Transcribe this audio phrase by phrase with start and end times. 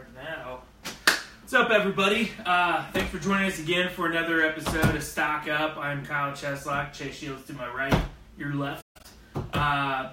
[0.00, 0.62] Start now.
[1.40, 2.30] What's up, everybody?
[2.46, 5.76] Uh, thanks for joining us again for another episode of Stock Up.
[5.76, 6.92] I'm Kyle Cheslock.
[6.92, 7.94] Chase Shields to my right,
[8.38, 8.84] your left.
[9.52, 10.10] Uh,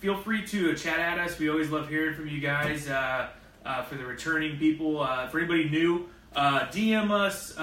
[0.00, 1.38] feel free to chat at us.
[1.38, 2.88] We always love hearing from you guys.
[2.88, 3.28] Uh,
[3.64, 6.06] uh, for the returning people, uh, for anybody new,
[6.36, 7.54] uh, DM us,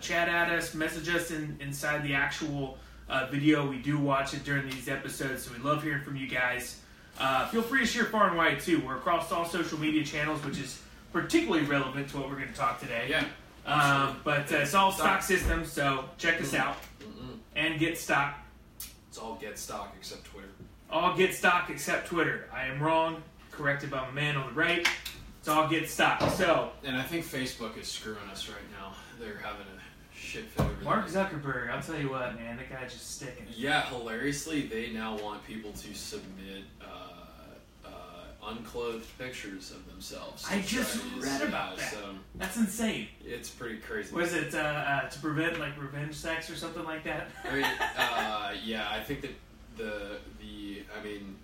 [0.00, 2.78] chat at us, message us in, inside the actual
[3.30, 3.68] video.
[3.68, 6.80] We do watch it during these episodes, so we love hearing from you guys.
[7.18, 8.80] Uh, feel free to share far and wide too.
[8.84, 10.80] We're across all social media channels, which is
[11.12, 13.06] particularly relevant to what we're going to talk today.
[13.08, 13.24] Yeah.
[13.66, 17.38] Um, but uh, it's all stock systems, so check us out Mm-mm.
[17.56, 18.38] and get stock.
[19.08, 20.48] It's all get stock except Twitter.
[20.90, 22.48] All get stock except Twitter.
[22.52, 23.22] I am wrong.
[23.50, 24.86] Corrected by my man on the right.
[25.38, 26.20] It's all get stock.
[26.32, 28.94] So And I think Facebook is screwing us right now.
[29.20, 31.24] They're having a shit fit over Mark there.
[31.24, 33.46] Zuckerberg, I'll tell you what, man, that guy's just sticking.
[33.54, 37.03] Yeah, hilariously, they now want people to submit uh,
[38.48, 40.44] unclothed pictures of themselves.
[40.50, 41.92] I just try to use- read about that.
[41.92, 41.98] So
[42.36, 43.08] That's insane.
[43.24, 44.14] it's pretty crazy.
[44.14, 47.28] Was it uh, uh, to prevent like revenge sex or something like that?
[47.48, 49.30] I mean, uh, yeah, I think that
[49.76, 51.36] the the I mean,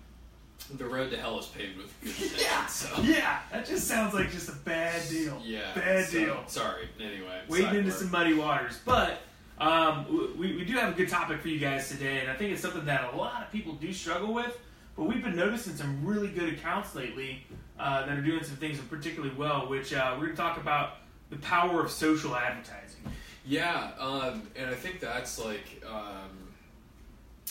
[0.77, 2.41] the road to hell is paved with good intentions.
[2.41, 2.65] Yeah.
[2.67, 5.41] So Yeah, that just sounds like just a bad deal.
[5.43, 6.43] yeah, Bad so- deal.
[6.47, 6.87] Sorry.
[6.99, 7.93] Anyway, wading into sidebar.
[7.93, 8.79] some muddy waters.
[8.85, 9.21] But
[9.59, 10.05] um,
[10.37, 12.61] we, we do have a good topic for you guys today, and I think it's
[12.61, 14.57] something that a lot of people do struggle with.
[14.95, 17.45] But we've been noticing some really good accounts lately
[17.79, 20.97] uh, that are doing some things particularly well, which uh, we're going to talk about
[21.29, 23.01] the power of social advertising.
[23.45, 26.29] Yeah, um, and I think that's like, um,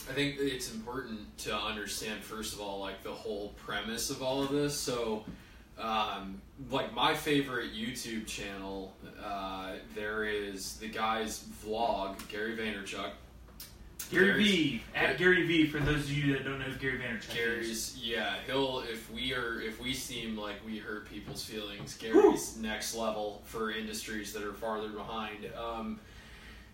[0.08, 4.42] I think it's important to understand first of all, like the whole premise of all
[4.42, 4.78] of this.
[4.78, 5.24] So,
[5.78, 13.10] um, like my favorite YouTube channel, uh, there is the guy's vlog, Gary Vaynerchuk.
[14.04, 16.98] Gary Gary's- V at Gary V for those of you that don't know who Gary
[16.98, 17.34] Vaynerchuk is.
[17.34, 22.56] Gary's, yeah, he'll if we are if we seem like we hurt people's feelings, Gary's
[22.56, 25.50] next level for industries that are farther behind.
[25.56, 26.00] Um,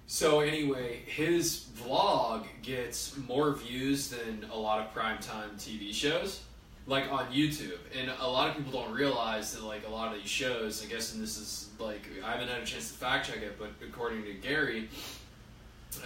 [0.06, 6.42] so anyway, his vlog gets more views than a lot of primetime TV shows,
[6.86, 7.78] like on YouTube.
[7.98, 10.88] And a lot of people don't realize that like a lot of these shows, I
[10.88, 13.70] guess, and this is like I haven't had a chance to fact check it, but
[13.82, 14.88] according to Gary,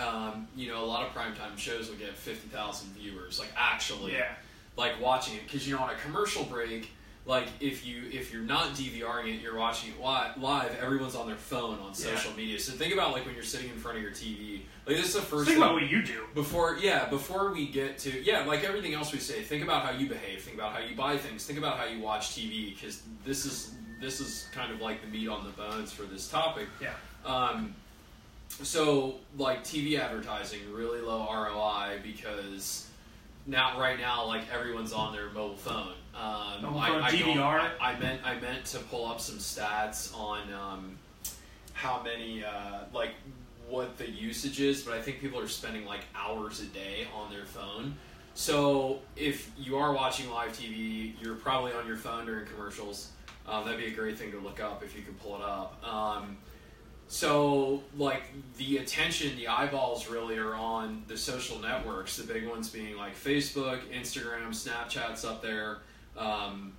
[0.01, 4.13] um, you know, a lot of primetime shows will get fifty thousand viewers, like actually
[4.13, 4.33] Yeah.
[4.77, 6.91] like watching it because you know on a commercial break
[7.27, 11.27] like if you if you're not DVRing it you're watching it li- live everyone's on
[11.27, 14.03] their phone on social media so think about like when you're sitting in front of
[14.03, 16.25] your TV like this is the first Think about what you do.
[16.35, 19.91] before yeah before we get to yeah like everything else we say think about how
[19.91, 23.03] you behave think about how you buy things think about how you watch TV because
[23.23, 26.69] this is this is kind of like the meat on the bones for this topic
[26.81, 26.95] Yeah.
[27.27, 27.75] um,
[28.63, 32.87] so like TV advertising, really low ROI because
[33.47, 35.95] now right now like everyone's on their mobile phone.
[36.15, 37.09] Um, Mobile phone, I?
[37.81, 40.99] I, I meant I meant to pull up some stats on um,
[41.73, 43.13] how many uh, like
[43.69, 47.31] what the usage is, but I think people are spending like hours a day on
[47.33, 47.97] their phone.
[48.35, 53.11] So if you are watching live TV, you're probably on your phone during commercials.
[53.47, 55.83] Um, that'd be a great thing to look up if you can pull it up.
[55.85, 56.37] Um,
[57.13, 58.23] so, like,
[58.57, 63.17] the attention, the eyeballs really are on the social networks, the big ones being like
[63.17, 65.79] Facebook, Instagram, Snapchat's up there.
[66.17, 66.73] Um,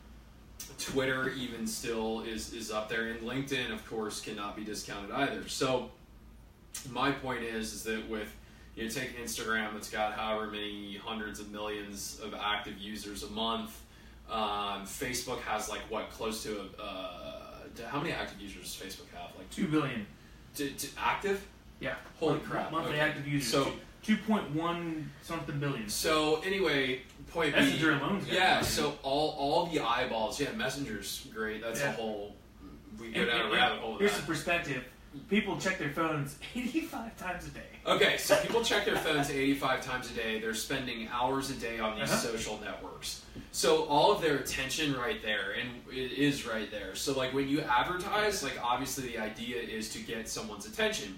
[0.79, 3.09] Twitter, even still, is, is up there.
[3.09, 5.49] And LinkedIn, of course, cannot be discounted either.
[5.49, 5.91] So,
[6.89, 8.33] my point is, is that with,
[8.77, 13.29] you know, take Instagram, it's got however many hundreds of millions of active users a
[13.31, 13.81] month.
[14.29, 16.69] Um, Facebook has, like, what, close to.
[16.81, 17.41] Uh,
[17.85, 19.35] how many active users does Facebook have?
[19.37, 20.05] Like Two billion.
[20.55, 21.45] To, to active?
[21.79, 21.95] Yeah.
[22.19, 23.01] Holy crap, Monthly okay.
[23.01, 23.51] active users.
[23.51, 23.71] So-
[24.03, 25.87] two point one something billion.
[25.87, 27.01] So anyway,
[27.31, 27.99] point Messenger B.
[27.99, 28.61] alone's Yeah.
[28.61, 30.39] So all all the eyeballs.
[30.39, 31.61] Yeah, Messenger's great.
[31.61, 31.89] That's Yeah.
[31.89, 32.35] a whole.
[32.99, 33.97] We go down a rabbit hole.
[33.97, 34.83] Here's With the perspective.
[35.29, 37.61] People check their phones 85 times a day.
[37.85, 40.39] Okay, so people check their phones 85 times a day.
[40.39, 42.17] They're spending hours a day on these Uh-huh.
[42.21, 43.23] social networks.
[43.51, 46.95] So all of their attention right there, and it is right there.
[46.95, 51.17] So like when you advertise, like obviously the idea is to get someone's attention.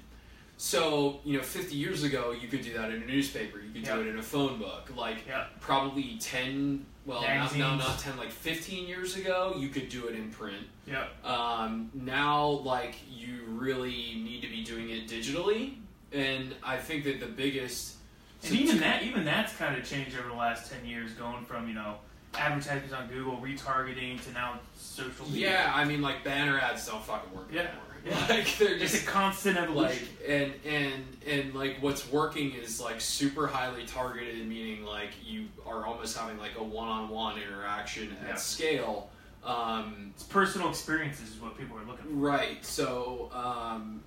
[0.58, 3.60] So you know, 50 years ago, you could do that in a newspaper.
[3.60, 3.96] You could Yeah.
[3.96, 4.90] do it in a phone book.
[4.96, 5.46] Like Yeah.
[5.60, 10.16] probably 10, well, not, no, not 10, like 15 years ago, you could do it
[10.16, 10.68] in print.
[10.88, 11.26] Yep.
[11.26, 15.76] Um, now, like, you really need to be doing it digitally.
[16.14, 17.96] And I think that the biggest.
[18.44, 21.68] And even that, even that's kind of changed over the last 10 years, going from
[21.68, 21.96] you know
[22.36, 25.50] advertisements on Google, retargeting to now social media.
[25.52, 27.84] Yeah, I mean, like, banner ads don't fucking work Yeah, anymore.
[28.06, 28.26] Yeah.
[28.30, 29.04] Like, they're It's just.
[29.04, 30.08] a constant evolution.
[30.22, 35.48] Like and and and like what's working is like super highly targeted, meaning like you
[35.66, 38.36] are almost having like a one-on-one interaction at Yeah.
[38.36, 39.10] scale.
[39.44, 42.12] Um, It's personal experiences is what people are looking for.
[42.14, 42.64] right.
[42.66, 44.02] So, um,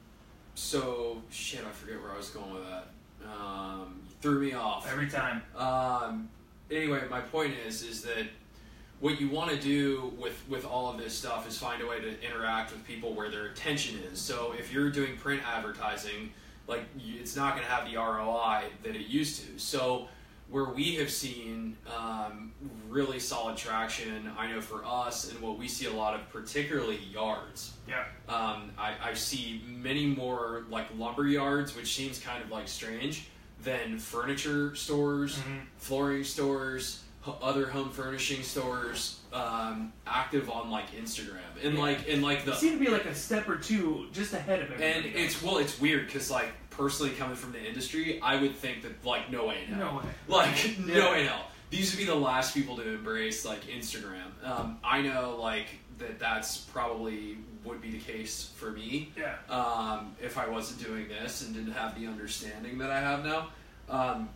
[0.55, 1.61] so shit.
[1.67, 2.89] I forget where I was going with that.
[3.29, 4.91] Um, you threw me off.
[4.91, 5.43] Every time.
[5.57, 6.29] Um,
[6.71, 8.27] anyway, my point is is that
[9.01, 12.01] what you want to do with with all of this stuff is find a way
[12.01, 14.19] to interact with people where their attention is.
[14.21, 16.33] So if you're doing print advertising,
[16.67, 19.59] like it's not going to have the ROI that it used to.
[19.59, 20.09] So
[20.49, 22.53] where we have seen um,
[22.89, 27.01] really solid traction, I know for us, and what we see a lot of, particularly
[27.13, 27.73] yards.
[27.89, 28.05] Yeah.
[28.29, 33.27] Um, I, I see many more like lumber yards, which seems kind of like strange,
[33.65, 35.63] than furniture stores, Mhm.
[35.79, 41.81] flooring stores, other home furnishing stores, um, active on like Instagram and Yeah.
[41.81, 44.61] like and like They the seem to be like a step or two just ahead
[44.61, 45.09] of everybody.
[45.09, 48.83] and it's well, it's weird because like personally coming from the industry, I would think
[48.83, 49.93] that like no way in hell.
[49.93, 50.05] no way.
[50.29, 51.11] Like no Yeah.
[51.13, 51.47] way in hell.
[51.71, 54.31] These would be the last people to embrace like Instagram.
[54.45, 55.67] Um, I know like
[55.99, 59.35] that that's probably would be the case for me Yeah.
[59.49, 63.49] um, if I wasn't doing this and didn't have the understanding that I have now.
[63.89, 64.29] Um,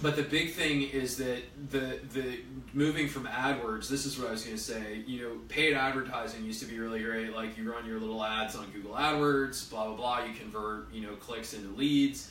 [0.00, 2.40] but the big thing is that the the
[2.72, 3.88] moving from AdWords.
[3.88, 5.02] This is what I was going to say.
[5.06, 7.34] You know, paid advertising used to be really great.
[7.34, 10.24] Like you run your little ads on Google AdWords, blah blah blah.
[10.24, 12.30] You convert you know clicks into leads.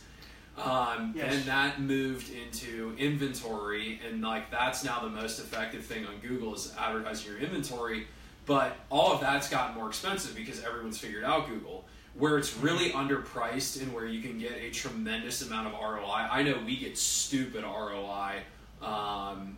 [0.57, 1.33] Um, Yes.
[1.33, 6.55] And that moved into inventory, and like that's now the most effective thing on Google
[6.55, 8.07] is advertising your inventory.
[8.45, 11.85] But all of that's gotten more expensive because everyone's figured out Google.
[12.13, 16.03] Where it's really underpriced and where you can get a tremendous amount of ROI.
[16.29, 18.41] I know we get stupid ROI
[18.81, 19.57] um,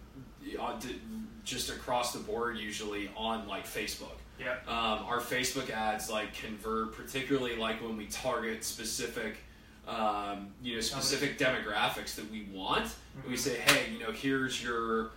[1.44, 4.18] just across the board usually on like Facebook.
[4.40, 4.54] Yeah.
[4.68, 9.38] Um, our Facebook ads like convert, particularly like when we target specific,
[9.88, 12.88] um, you know, specific demographics that we want.
[13.28, 13.40] We Mhm.
[13.40, 15.12] say, hey, you know, here's your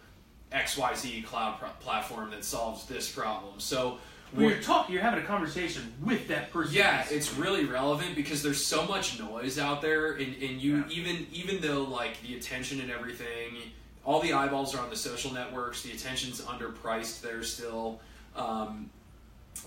[0.52, 3.58] XYZ cloud pro- platform that solves this problem.
[3.60, 3.98] So
[4.32, 6.74] When what- you're talking, you're having a conversation with that person.
[6.74, 10.88] yeah, it's really relevant because there's so much noise out there, and, and you Yeah.
[10.90, 13.56] even even though like the attention and everything,
[14.04, 15.82] all the eyeballs are on the social networks.
[15.82, 18.00] The attention's underpriced there still.
[18.34, 18.90] Um,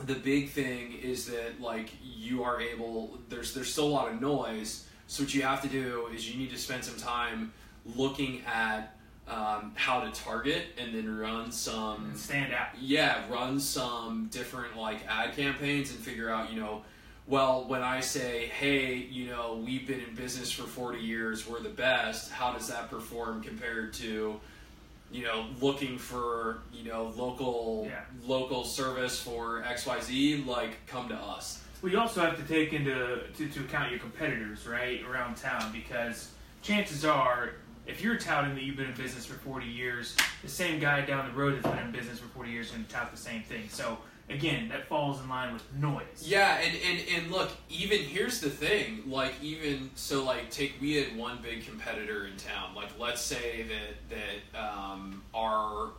[0.06, 3.18] the big thing is that like you are able.
[3.30, 4.86] There's there's still a lot of noise.
[5.08, 7.52] So what you have to do is you need to spend some time
[7.96, 8.96] looking at
[9.30, 12.70] um, how to target and then run some And stand out.
[12.80, 16.84] yeah, run some different like ad campaigns and figure out, you know,
[17.28, 21.60] well, when I say, hey, you know, we've been in business for 40 years, we're
[21.62, 24.40] the best, how does that perform compared to,
[25.12, 28.02] you know, looking for, you know, local Yeah.
[28.26, 31.64] local service for XYZ, like come to us.
[31.84, 35.72] Well, you also have to take into to, to account your competitors, right, around town,
[35.72, 36.32] because
[36.64, 37.54] chances are,
[37.90, 41.28] if you're touting that you've been in business for 40 years, the same guy down
[41.28, 43.42] the road that's been in business for 40 years is going to tout the same
[43.42, 43.64] thing.
[43.70, 43.98] So
[44.30, 46.04] again, that falls in line with noise.
[46.24, 50.96] Yeah, and, and, and look, even here's the thing, like even so like take we
[50.96, 52.76] had one big competitor in town.
[52.76, 54.18] Like let's say that
[54.54, 55.90] that um, our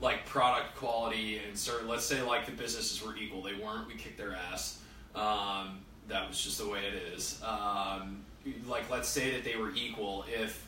[0.00, 3.42] like product quality and certain let's say like the businesses were equal.
[3.42, 4.80] They weren't, we kicked their ass.
[5.14, 7.40] Um, that was just the way it is.
[7.44, 8.24] Um,
[8.68, 10.66] like let's say that they were equal if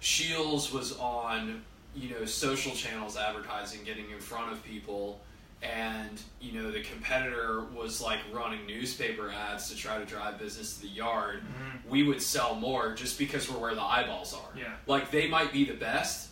[0.00, 1.62] Shields was on,
[1.94, 5.20] you know, social channels advertising, getting in front of people,
[5.62, 10.74] and you know the competitor was like running newspaper ads to try to drive business
[10.76, 11.88] to the yard, Mhm.
[11.88, 14.50] we would sell more just because we're where the eyeballs are.
[14.56, 14.74] Yeah.
[14.86, 16.28] Like they might be the best,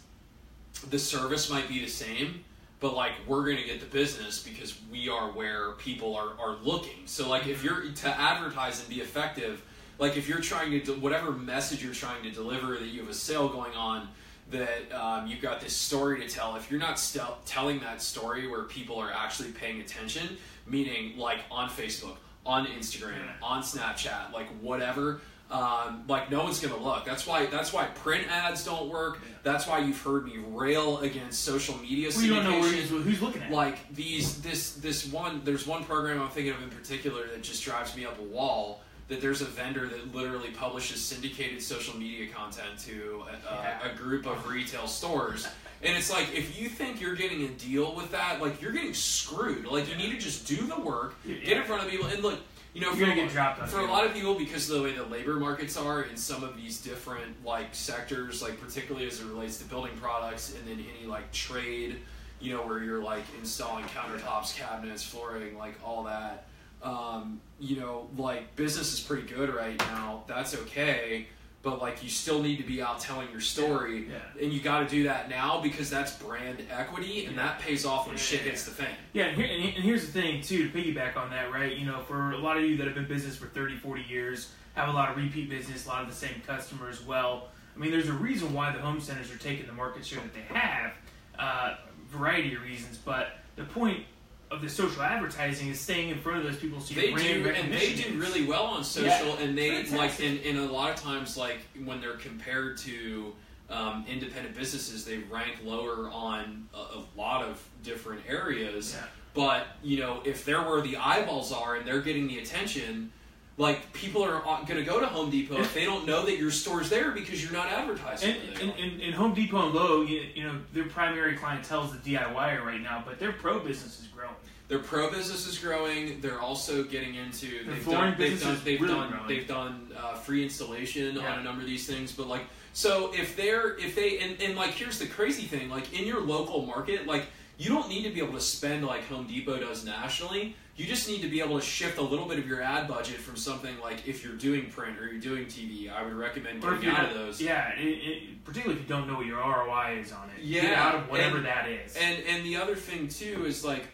[0.91, 2.45] the service might be the same,
[2.81, 7.07] but like we're gonna get the business because we are where people are, are looking.
[7.07, 9.63] So like if you're to advertise and be effective,
[9.99, 13.11] like if you're trying to do whatever message you're trying to deliver that you have
[13.11, 14.09] a sale going on
[14.51, 16.55] that um, you've got this story to tell.
[16.57, 20.37] If you're not still telling that story where people are actually paying attention
[20.67, 25.21] meaning like on facebook on instagram on snapchat like whatever
[25.51, 27.05] um, like no one's gonna look.
[27.05, 29.21] That's why that's why print ads don't work.
[29.43, 32.89] That's why you've heard me rail against social media Well, you don't know where he's,
[32.89, 33.51] who's looking at.
[33.53, 37.63] like these this this one there's one program i'm thinking of in particular that just
[37.63, 42.29] drives me up a wall that there's a vendor that literally publishes syndicated social media
[42.29, 43.91] content to a, Yeah.
[43.91, 45.47] a, group of retail stores
[45.83, 48.95] and it's like if you think you're getting a deal with that like you're getting
[48.95, 51.37] screwed like you need to just do the work Yeah.
[51.37, 52.41] get in front of people and look
[52.73, 54.93] you know You're for, get dropped for a lot of people because of the way
[54.93, 59.27] the labor markets are in some of these different like sectors like particularly as it
[59.27, 61.99] relates to building products and then any like trade
[62.41, 66.47] you know where you're like installing countertops cabinets flooring like all that
[66.85, 71.27] um, you know like business is pretty good right now that's okay
[71.63, 74.43] but like you still need to be out telling your story, Yeah.
[74.43, 78.07] and you got to do that now because that's brand equity, and that pays off
[78.07, 78.91] when Yeah, shit yeah, hits the fan.
[79.15, 81.75] Yeah, and, here, and and here's the thing, too, to piggyback on that, right?
[81.75, 84.51] You know, for a lot of you that have been business for 30, 40 years,
[84.75, 87.91] have a lot of repeat business, a lot of the same customers, well, I mean,
[87.91, 90.93] there's a reason why the home centers are taking the market share that they have,
[91.39, 91.77] uh,
[92.11, 94.05] variety of reasons, but the point
[94.55, 97.45] of the social advertising is staying in front of those people so your They brand
[97.45, 100.47] do, and they do really well on social, Yeah, and they like, fantastic.
[100.47, 103.33] and, and a lot of times, like when they're compared to
[103.71, 108.95] um, independent businesses, they rank lower on a, a lot of different areas.
[108.97, 109.07] Yeah.
[109.35, 113.11] But you know, if they're where the eyeballs are and they're getting the attention,
[113.57, 116.51] like people are going to go to Home Depot if they don't know that your
[116.51, 118.35] store's there because you're not advertising.
[118.61, 121.93] And, and, and, and Home Depot and Lowe, you, you know, their primary clientele is
[121.93, 124.35] the DIYer right now, but their pro business is growing.
[124.67, 126.21] Their pro business is growing.
[126.21, 129.29] They're also getting into Their they've done they've business done they've really done growing.
[129.29, 131.33] they've done uh, free installation Yeah.
[131.35, 132.11] on a number of these things.
[132.13, 132.43] But like
[132.73, 136.21] so if they're if they and, and like here's the crazy thing like in your
[136.23, 137.27] local market like
[137.59, 140.57] you don't need to be able to spend like Home Depot does nationally.
[140.77, 143.17] You just need to be able to shift a little bit of your ad budget
[143.19, 145.89] from something like if you're doing print or you're doing TV.
[145.93, 147.41] I would recommend getting out of those.
[147.41, 150.39] yeah, it, it, particularly if you don't know what your ROI is on it.
[150.45, 151.95] Get Yeah, out of whatever and- that is.
[151.97, 153.85] And and the other thing too is like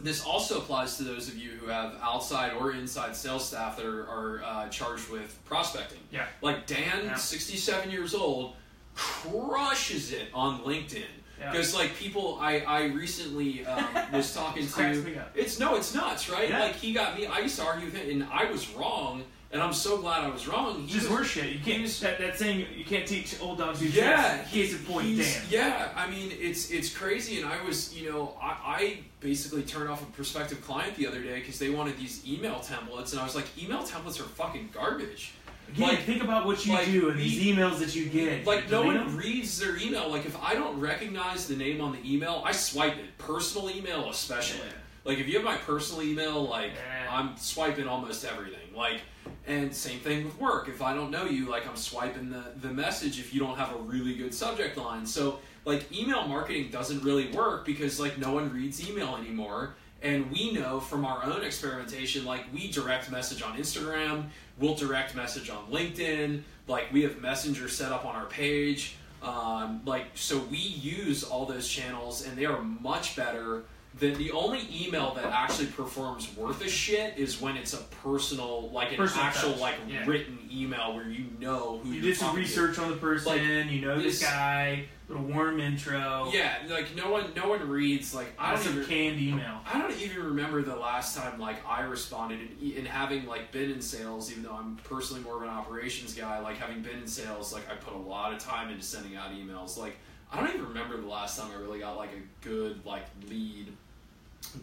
[0.00, 3.86] this also applies to those of you who have outside or inside sales staff that
[3.86, 5.98] are, are uh, charged with prospecting.
[6.12, 6.26] Yeah.
[6.42, 7.14] Like Dan, Yeah.
[7.16, 8.54] 67 years old,
[8.94, 11.02] crushes it on LinkedIn.
[11.38, 11.50] Yeah.
[11.50, 15.24] Because like people, I I recently um, was talking to.
[15.34, 16.48] It's no, it's nuts, right?
[16.48, 16.60] Yeah.
[16.60, 17.26] Like he got me.
[17.26, 20.28] I used to argue with him, and I was wrong, and I'm so glad I
[20.28, 20.82] was wrong.
[20.82, 21.52] He just was- horseshit.
[21.52, 24.50] You can't just that, that saying you can't teach old dogs new yeah, tricks.
[24.50, 25.42] Case in point, Dan.
[25.50, 29.90] Yeah, I mean it's it's crazy, and I was you know I, I basically turned
[29.90, 33.24] off a prospective client the other day because they wanted these email templates, and I
[33.24, 35.32] was like, email templates are fucking garbage.
[35.68, 38.46] Again, Like- think about what you like, do and these emails that you get.
[38.46, 39.16] Like no one them?
[39.16, 40.08] reads their email.
[40.08, 43.16] Like if I don't recognize the name on the email, I swipe it.
[43.18, 44.60] Personal email especially.
[44.66, 44.72] Yeah.
[45.04, 47.06] Like if you have my personal email, like Yeah.
[47.16, 48.74] I'm swiping almost everything.
[48.74, 49.00] Like
[49.46, 50.68] and same thing with work.
[50.68, 53.72] If I don't know you, like I'm swiping the, the message if you don't have
[53.74, 55.04] a really good subject line.
[55.04, 59.74] So like email marketing doesn't really work because like no one reads email anymore.
[60.02, 65.14] And we know from our own experimentation, like we direct message on Instagram, we'll direct
[65.14, 68.96] message on LinkedIn, like we have Messenger set up on our page.
[69.22, 73.64] Um, like so we use all those channels and they are much better
[73.98, 78.70] than the only email that actually performs worth a shit is when it's a personal
[78.70, 80.04] like an Personal actual touch, like yeah.
[80.06, 82.48] written email where you know who You did some talking to.
[82.48, 83.32] research on the person.
[83.32, 84.86] Like, you know this this- guy.
[85.08, 86.28] Little warm intro.
[86.34, 89.60] Yeah, like no one no one reads like I don't even canned email.
[89.64, 93.70] I don't even remember the last time like I responded and, and having like been
[93.70, 96.40] in sales, even though I'm personally more of an operations guy.
[96.40, 99.30] Like having been in sales, like I put a lot of time into sending out
[99.30, 99.78] emails.
[99.78, 99.96] Like
[100.32, 103.72] I don't even remember the last time I really got like a good like lead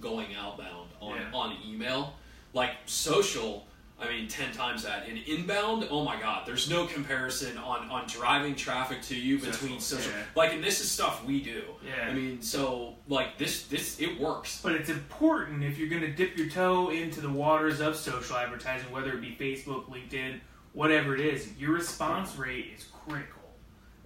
[0.02, 1.30] going outbound on Yeah.
[1.34, 2.16] on email.
[2.54, 3.66] Like social,
[4.00, 5.08] I mean, ten times that.
[5.10, 9.80] In inbound, oh my god, there's no comparison on on driving traffic to you between
[9.80, 10.12] Social, social.
[10.12, 10.24] yeah.
[10.36, 11.64] Like, and this is stuff we do.
[11.86, 12.10] Yeah.
[12.10, 14.60] I mean, so like this this it works.
[14.62, 18.36] But it's important if you're going to dip your toe into the waters of social
[18.38, 20.40] advertising, whether it be Facebook, LinkedIn,
[20.74, 23.42] whatever it is, your response rate is critical.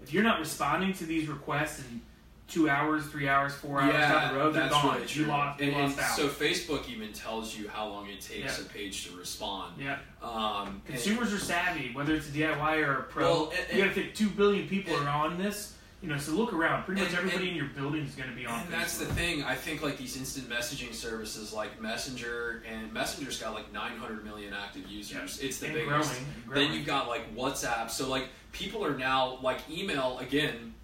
[0.02, 2.02] If you're not responding to these requests in
[2.48, 4.96] two hours, three hours, four hours down the road, they're gone.
[4.96, 6.16] really you lost, you and, and lost out.
[6.16, 8.66] so Facebook even tells you how long it takes Yeah.
[8.66, 9.74] a page to respond.
[9.80, 13.24] yeah, Um, and- consumers are savvy, whether it's a DIY or a pro.
[13.26, 15.74] Well, and- you got to think two billion people and- are on this.
[16.00, 16.84] You know, so look around.
[16.84, 18.62] Pretty much everybody and- in your building is going to be on.
[18.62, 19.44] And that's the thing.
[19.44, 24.54] I think like these instant messaging services like Messenger and Messenger's got like 900 million
[24.54, 25.40] active users.
[25.40, 25.90] It's the And biggest.
[26.12, 26.68] growing, and growing.
[26.68, 27.90] Then you've got like WhatsApp.
[27.90, 30.76] So like people are now like email again.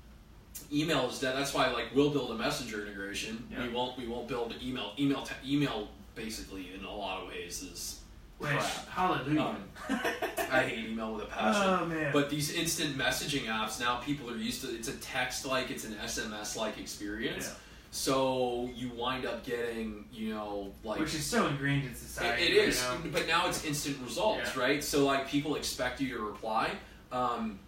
[0.74, 1.36] Email is dead.
[1.36, 3.48] That's why like we'll build a Messenger integration.
[3.52, 3.64] Yeah.
[3.68, 3.98] We won't.
[3.98, 4.94] We won't build email.
[5.00, 5.28] Email.
[5.46, 8.00] Email basically in a lot of ways is
[8.40, 8.64] crap.
[8.90, 9.42] hallelujah.
[9.42, 9.56] Um,
[10.52, 11.62] I hate email with a passion.
[11.64, 12.12] Oh man.
[12.14, 14.74] But these instant messaging apps now people are used to.
[14.76, 17.48] It's a text like, it's an SMS like experience.
[17.48, 17.54] Yeah.
[17.92, 22.44] So you wind up getting, you know, like Which is so ingrained in it, society.
[22.44, 22.84] it you is.
[23.12, 24.62] But now it's instant results, Yeah.
[24.64, 24.84] right?
[24.84, 26.72] So like people expect you to reply.
[27.12, 27.60] Um,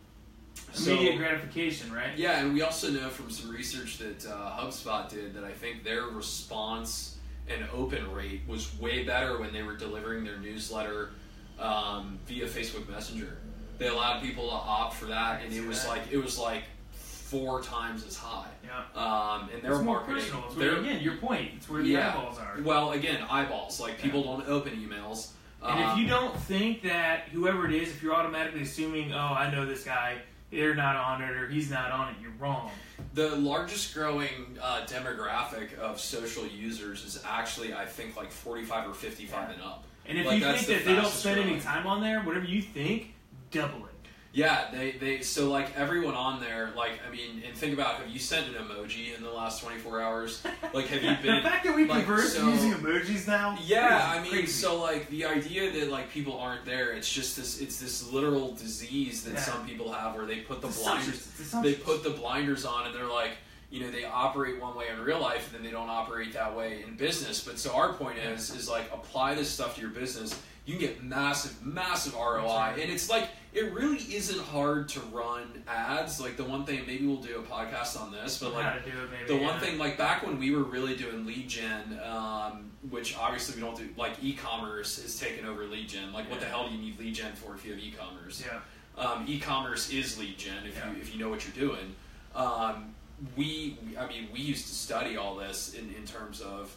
[0.74, 2.18] so, Immediate gratification, right?
[2.18, 5.84] yeah, and we also know from some research that uh, HubSpot did that I think
[5.84, 11.12] their response and open rate was way better when they were delivering their newsletter
[11.60, 13.38] um, via Facebook Messenger.
[13.78, 15.90] They allowed people to opt for that, and it was that.
[15.90, 18.48] like it was like four times as high.
[18.64, 18.84] Yeah.
[19.02, 20.44] Um, and their It's marketing, personal.
[20.48, 21.52] It's where, again, your point.
[21.58, 22.10] It's where the Yeah.
[22.12, 22.58] eyeballs are.
[22.64, 23.80] well, again, eyeballs.
[23.80, 25.30] Like people don't open emails.
[25.64, 29.18] And if Um, you don't think that whoever it is, if you're automatically assuming, oh,
[29.18, 30.22] I know this guy,
[30.52, 32.72] they're not on it or he's not on it, you're wrong.
[33.14, 38.94] The largest growing uh, demographic of social users is actually, I think, like 45 or
[38.94, 39.86] 55 and up.
[40.06, 42.46] And if Like, you think the that they don't spend any time on there, whatever
[42.46, 43.14] you think,
[43.52, 43.95] double it.
[44.36, 48.10] Yeah, they, they so like everyone on there, like I mean, and think about have
[48.10, 50.44] you sent an emoji in the last 24 hours?
[50.74, 53.58] Like, have you been the fact that we like, converse so- using emojis now?
[53.64, 54.48] Yeah, I mean, crazy.
[54.48, 58.52] so like the idea that like people aren't there, it's just this, it's this literal
[58.56, 59.40] disease that Yeah.
[59.40, 61.28] some people have where they put the It's blinders.
[61.64, 63.32] They put the blinders on, and they're like,
[63.72, 66.54] you know, they operate one way in real life, and then they don't operate that
[66.54, 67.42] way in business.
[67.42, 70.38] But so our point is, is like apply this stuff to your business.
[70.66, 75.64] You can get massive, massive ROI, and it's like it really isn't hard to run
[75.68, 76.20] ads.
[76.20, 78.82] Like the one thing, maybe we'll do a podcast on this, but like how to
[78.82, 79.28] do it, maybe.
[79.34, 79.50] the yeah.
[79.50, 83.62] one thing, like back when we were really doing lead gen, um, which obviously we
[83.66, 86.12] don't do, like e-commerce is taking over lead gen.
[86.12, 88.44] Like, what the hell do you need lead gen for if you have e-commerce?
[88.46, 88.60] Yeah.
[89.02, 90.92] Um, e-commerce is lead gen if Yeah.
[90.92, 91.96] you if you know what you're doing.
[92.36, 92.94] Um,
[93.38, 96.76] we, we- I mean, we used to study all this in, in terms of,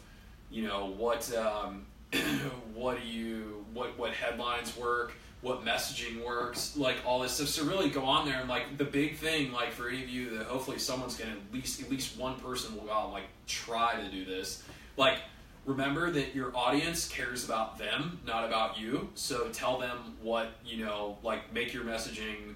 [0.51, 1.87] you know, what um,
[2.75, 7.49] what do you what what headlines work, what messaging works, like all this stuff.
[7.49, 10.38] So really go on there and like the big thing, like for any of you
[10.38, 13.28] that hopefully someone's gonna at least at least one person will go out and like
[13.47, 14.62] try to do this.
[14.97, 15.18] Like
[15.64, 19.11] remember that your audience cares about them, not about you.
[19.14, 22.54] So tell them what you know, like make your messaging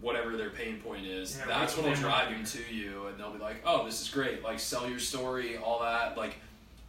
[0.00, 1.36] whatever their pain point is.
[1.36, 4.08] Yeah, That's what what'll drive them to you, and they'll be like, "Oh, this is
[4.08, 4.42] great!
[4.42, 6.16] Like sell your story, all that.
[6.16, 6.36] Like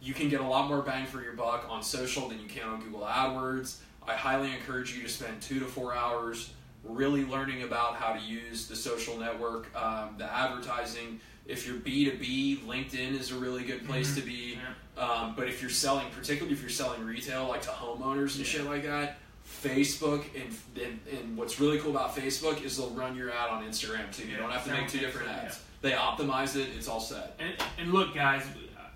[0.00, 2.68] you can get a lot more bang for your buck on social than you can
[2.68, 3.76] on Google AdWords.
[4.06, 6.52] I highly encourage you to spend two to four hours
[6.84, 11.20] really learning about how to use the social network, um, the advertising.
[11.46, 14.14] If you're B2B, LinkedIn is a really good place Mhm.
[14.16, 14.58] to be.
[14.96, 15.02] Yeah.
[15.02, 18.52] Um, but if you're selling, particularly if you're selling retail, like to homeowners and Yeah.
[18.52, 19.18] shit like that,
[19.62, 23.64] Facebook and, and and what's really cool about Facebook is they'll run your ad on
[23.64, 24.24] Instagram too.
[24.26, 25.60] You Yeah, don't have to make two different ads.
[25.82, 26.68] They optimize it.
[26.76, 27.34] It's all set.
[27.40, 28.44] And, and look, guys,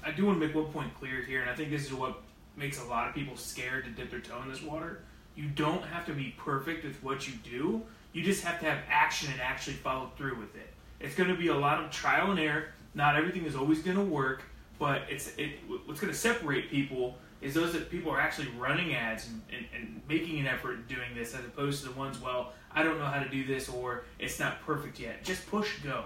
[0.05, 2.23] I do want to make one point clear here, and I think this is what
[2.57, 5.01] makes a lot of people scared to dip their toe in this water.
[5.35, 7.83] You don't have to be perfect with what you do.
[8.13, 10.73] You just have to have action and actually follow through with it.
[11.01, 12.69] It's going to be a lot of trial and error.
[12.95, 14.43] Not everything is always going to work,
[14.79, 15.59] but it's it.
[15.85, 19.67] What's going to separate people is those that people are actually running ads and, and,
[19.75, 23.05] and making an effort doing this, as opposed to the ones, well, I don't know
[23.05, 25.23] how to do this or it's not perfect yet.
[25.23, 26.05] Just push go.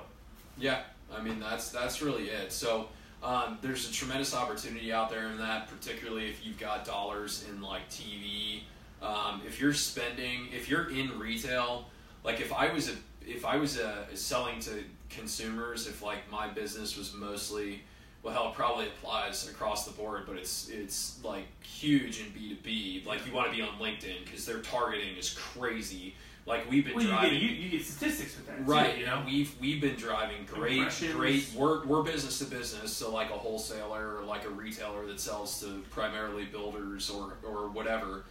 [0.59, 0.83] Yeah,
[1.13, 2.53] I mean that's that's really it.
[2.53, 2.89] So
[3.23, 7.61] um, there's a tremendous opportunity out there in that, particularly if you've got dollars in
[7.61, 8.63] like TV.
[9.03, 11.87] Um, if you're spending, if you're in retail,
[12.25, 12.93] like if I was a,
[13.27, 17.83] if I was a, selling to consumers, if like my business was mostly,
[18.23, 22.51] well, hell, it probably applies across the board, but it's it's like huge in B
[22.51, 23.05] two B.
[23.07, 26.15] Like you want to be on LinkedIn because their targeting is crazy.
[26.47, 27.33] Like we've been Well, you driving.
[27.33, 29.23] get, you, you get statistics with that, too, Right, you know.
[29.27, 31.51] We've we've been driving great, great.
[31.55, 35.61] We're we're business to business, so like a wholesaler or like a retailer that sells
[35.61, 38.25] to primarily builders or or whatever.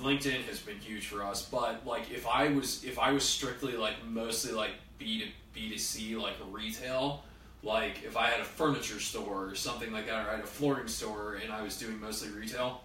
[0.00, 3.74] LinkedIn has been huge for us, but like if I was if I was strictly
[3.76, 7.22] like mostly like B to B to C like retail,
[7.62, 10.46] like if I had a furniture store or something like that, or I had a
[10.46, 12.82] flooring store and I was doing mostly retail,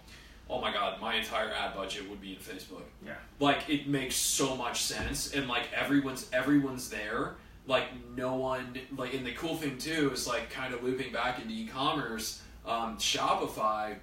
[0.50, 3.14] oh my god, my entire ad budget would be in Facebook Yeah.
[3.40, 7.36] like it makes so much sense and like everyone's everyone's there
[7.66, 7.86] like
[8.16, 11.54] no one like and the cool thing too is like kind of looping back into
[11.54, 13.96] e-commerce um, shopify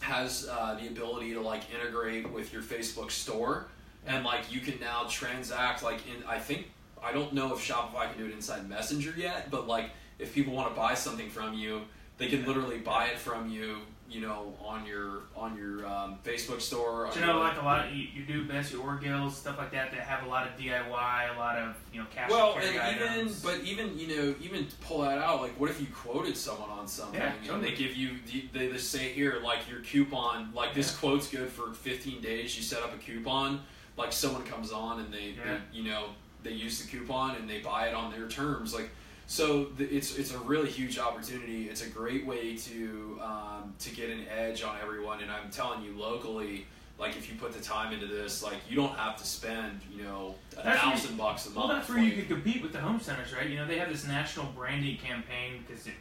[0.00, 3.66] has uh, the ability to like integrate with your facebook store
[4.06, 6.70] and like you can now transact like in i think
[7.02, 10.52] i don't know if shopify can do it inside messenger yet but like if people
[10.54, 11.82] want to buy something from you
[12.18, 13.78] they can literally buy it from you
[14.10, 17.86] you know on your on your um, facebook store on you know, like a lot
[17.86, 20.52] of you, you do best your Orgills, stuff like that, that have a lot of
[20.58, 24.34] DIY, a lot of you know cash Well, and and even but even you know
[24.42, 27.46] even to pull that out, like what if you quoted someone on something Yeah, and
[27.46, 27.70] totally.
[27.70, 28.10] they give you
[28.52, 30.98] they just say here like your coupon like this Yeah.
[31.00, 32.54] quote's good for 15 days.
[32.54, 33.62] You set up a coupon,
[33.96, 35.54] like someone comes on and they, Yeah.
[35.72, 36.08] they you know
[36.42, 38.90] they use the coupon and they buy it on their terms like.
[39.28, 41.68] So the, it's it's a really huge opportunity.
[41.68, 45.20] It's a great way to um, to get an edge on everyone.
[45.22, 46.66] And I'm telling you, locally,
[46.98, 50.02] like if you put the time into this, like you don't have to spend you
[50.02, 51.56] know a That's where you- thousand bucks a month.
[51.56, 53.48] well, that's where you like- could compete with the home centers, right?
[53.48, 55.98] You know, they have this national branding campaign because you know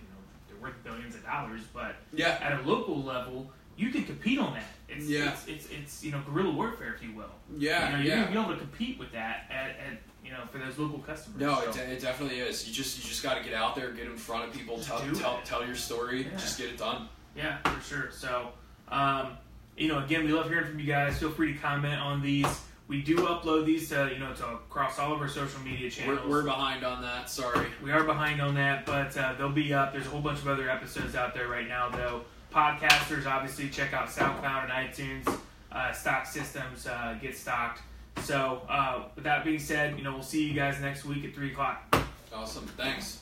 [0.50, 4.54] they're worth billions of dollars, but yeah, at a local level, you can compete on
[4.56, 4.64] that.
[4.90, 5.32] It's, Yeah.
[5.32, 7.32] it's, it's, it's you know guerrilla warfare, if you will.
[7.56, 8.22] yeah, you know, you're yeah.
[8.24, 10.00] gonna be able to compete with that at, at
[10.32, 11.40] you know for those local customers.
[11.42, 11.70] No, so.
[11.70, 12.66] it, de- it definitely is.
[12.68, 15.00] You just you just got to get out there, get in front of people, tell
[15.16, 16.38] tell, tell your story, Yeah.
[16.38, 17.10] just get it done.
[17.36, 18.12] Yeah, for sure.
[18.12, 18.50] So,
[18.90, 19.38] um,
[19.78, 21.18] you know, again, we love hearing from you guys.
[21.18, 22.62] Feel free to comment on these.
[22.88, 26.20] We do upload these to you know to across all of our social media channels.
[26.26, 27.30] We're, we're behind on that.
[27.30, 27.68] Sorry.
[27.84, 29.92] We are behind on that, but uh, they'll be up.
[29.94, 32.22] There's a whole bunch of other episodes out there right now, though.
[32.54, 35.40] Podcasters, obviously, check out SoundCloud and iTunes.
[35.72, 37.82] Uh, stock systems uh, get stocked.
[38.18, 41.34] So, uh, with that being said, you know, we'll see you guys next week at
[41.34, 41.96] three o'clock.
[42.34, 42.66] Awesome.
[42.78, 43.21] Thanks.